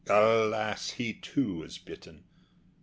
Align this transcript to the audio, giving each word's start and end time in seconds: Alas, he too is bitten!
Alas, 0.09 0.89
he 0.97 1.13
too 1.13 1.61
is 1.61 1.77
bitten! 1.77 2.23